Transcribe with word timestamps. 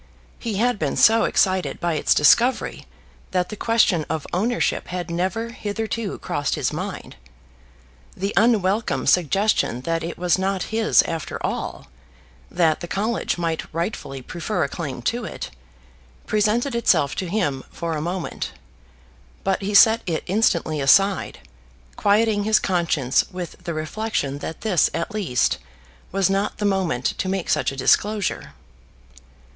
He 0.39 0.55
had 0.55 0.79
been 0.79 0.95
so 0.95 1.25
excited 1.25 1.79
by 1.79 1.93
its 1.93 2.15
discovery 2.15 2.87
that 3.29 3.49
the 3.49 3.55
question 3.55 4.03
of 4.09 4.25
ownership 4.33 4.87
had 4.87 5.11
never 5.11 5.49
hitherto 5.49 6.17
crossed 6.17 6.55
his 6.55 6.73
mind. 6.73 7.17
The 8.17 8.33
unwelcome 8.35 9.05
suggestion 9.05 9.81
that 9.81 10.03
it 10.03 10.17
was 10.17 10.39
not 10.39 10.63
his 10.73 11.03
after 11.03 11.37
all, 11.45 11.85
that 12.49 12.79
the 12.79 12.87
College 12.87 13.37
might 13.37 13.71
rightfully 13.71 14.23
prefer 14.23 14.63
a 14.63 14.67
claim 14.67 15.03
to 15.03 15.23
it, 15.23 15.51
presented 16.25 16.73
itself 16.73 17.13
to 17.17 17.27
him 17.29 17.63
for 17.69 17.95
a 17.95 18.01
moment; 18.01 18.53
but 19.43 19.61
he 19.61 19.75
set 19.75 20.01
it 20.07 20.23
instantly 20.25 20.81
aside, 20.81 21.41
quieting 21.95 22.43
his 22.43 22.59
conscience 22.59 23.23
with 23.31 23.55
the 23.65 23.73
reflection 23.75 24.39
that 24.39 24.61
this 24.61 24.89
at 24.95 25.13
least 25.13 25.59
was 26.11 26.27
not 26.27 26.57
the 26.57 26.65
moment 26.65 27.05
to 27.19 27.29
make 27.29 27.51
such 27.51 27.71
a 27.71 27.75
disclosure. 27.77 28.53